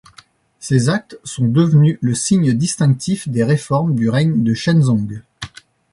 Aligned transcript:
Ces 0.59 0.89
actes 0.89 1.19
sont 1.23 1.45
devenus 1.47 1.99
le 2.01 2.15
signe 2.15 2.53
distinctif 2.53 3.29
des 3.29 3.43
réformes 3.43 3.93
du 3.93 4.09
règne 4.09 4.41
de 4.43 4.55
Shenzong. 4.55 5.21